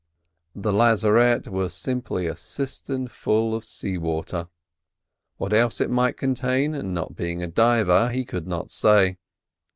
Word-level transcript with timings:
The 0.55 0.73
lazarette 0.73 1.47
was 1.47 1.75
simply 1.75 2.25
a 2.25 2.35
cistern 2.35 3.07
full 3.07 3.53
of 3.53 3.63
sea 3.63 3.99
water; 3.99 4.47
what 5.37 5.53
else 5.53 5.79
it 5.79 5.91
might 5.91 6.17
contain, 6.17 6.71
not 6.91 7.15
being 7.15 7.43
a 7.43 7.47
diver, 7.47 8.09
he 8.09 8.25
could 8.25 8.47
not 8.47 8.71
say. 8.71 9.19